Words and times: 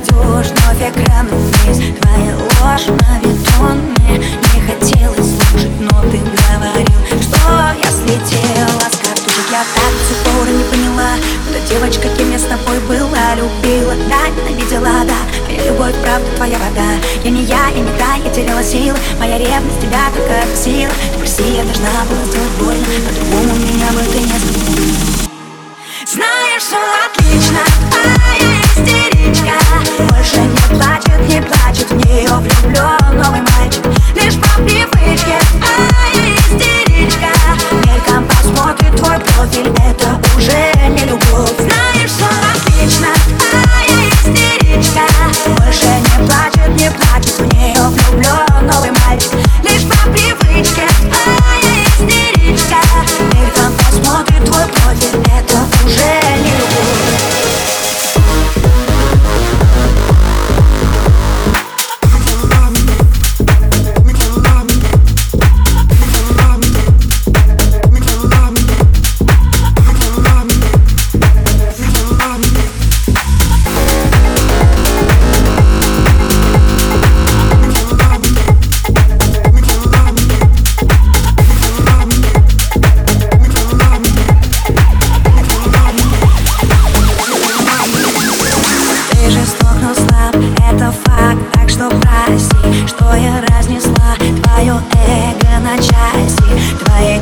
крадешь 0.00 0.52
вновь 0.52 0.90
экран 0.90 1.26
вниз. 1.26 1.78
Твоя 2.00 2.36
ложь 2.36 2.86
на 2.86 3.18
бетонной. 3.20 4.18
Не 4.18 4.60
хотелось 4.66 5.36
слушать, 5.36 5.80
но 5.80 5.88
ты 6.10 6.18
говорил 6.18 7.22
Что 7.22 7.72
я 7.82 7.90
слетела 7.90 8.80
с 8.90 8.96
картушек. 8.96 9.46
Я 9.50 9.62
так 9.74 9.92
с 10.06 10.10
упора 10.10 10.50
не 10.50 10.64
поняла 10.64 11.10
Куда 11.46 11.60
девочка, 11.68 12.08
кем 12.16 12.30
я 12.32 12.38
с 12.38 12.42
тобой 12.42 12.78
была 12.88 13.34
Любила, 13.36 13.94
да, 14.08 14.28
ненавидела, 14.28 15.04
да. 15.06 15.16
Моя 15.46 15.66
любовь, 15.66 15.94
правда, 16.02 16.26
твоя 16.36 16.58
вода. 16.58 16.90
Я 17.24 17.30
не 17.30 17.44
я, 17.44 17.68
я 17.68 17.80
не 17.80 17.98
та, 17.98 18.16
я 18.24 18.30
теряла 18.30 18.62
силы. 18.62 18.96
Моя 19.18 19.38
ревность 19.38 19.80
тебя 19.80 20.10
только 20.14 20.46
бесила. 20.50 20.90
Прости, 21.18 21.44
я 21.44 21.62
должна 21.62 22.04
была 22.08 22.24
сделать 22.26 22.50
больно. 22.58 22.86
По-другому 23.06 23.54
меня 23.60 23.92
бы 23.92 24.00
ты 24.12 24.18
не 24.18 24.38
забыла 24.38 25.19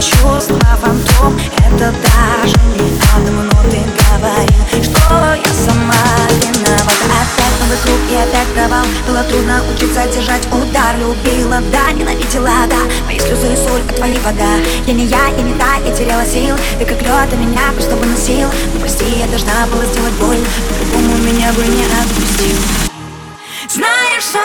чувства 0.00 0.58
фантом 0.80 1.38
Это 1.58 1.92
даже 1.92 2.56
не 2.74 2.90
одно, 3.14 3.42
но 3.42 3.70
ты 3.70 3.78
говорил 3.98 4.82
Что 4.82 5.34
я 5.34 5.52
сама 5.66 5.94
виновата. 6.30 7.08
Опять 7.18 7.60
новый 7.60 7.78
круг 7.82 7.98
и 8.10 8.14
опять 8.14 8.48
провал. 8.54 8.84
Было 9.06 9.22
трудно 9.24 9.62
учиться 9.74 10.06
держать 10.06 10.46
удар. 10.52 10.96
Любила, 10.98 11.60
да, 11.72 11.92
ненавидела, 11.92 12.66
да. 12.68 12.82
Мои 13.06 13.18
слезы 13.18 13.56
соль, 13.56 13.82
а 13.88 13.92
твои 13.94 14.18
вода. 14.18 14.54
Я 14.86 14.94
не 14.94 15.04
я, 15.04 15.28
я 15.28 15.42
не 15.42 15.54
та, 15.54 15.76
я 15.84 15.94
теряла 15.94 16.24
сил. 16.24 16.56
Ты 16.78 16.84
как 16.84 17.00
лед, 17.02 17.28
а 17.32 17.36
меня 17.36 17.72
просто 17.72 17.96
выносил. 17.96 18.48
Ну 18.74 18.80
прости, 18.80 19.04
я 19.18 19.26
должна 19.26 19.66
была 19.72 19.84
сделать 19.86 20.14
больно 20.14 20.46
По-другому 20.68 21.16
меня 21.18 21.52
бы 21.52 21.62
не 21.62 21.84
отпустил. 21.84 22.56
Знаешь, 23.68 24.24
все 24.24 24.38